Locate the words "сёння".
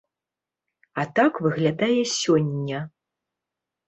2.19-2.79